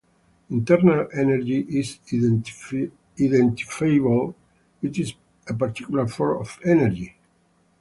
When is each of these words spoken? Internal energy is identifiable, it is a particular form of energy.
Internal 0.49 1.09
energy 1.13 1.59
is 1.77 1.99
identifiable, 3.21 4.35
it 4.81 4.97
is 4.97 5.13
a 5.47 5.53
particular 5.53 6.07
form 6.07 6.41
of 6.41 6.57
energy. 6.65 7.15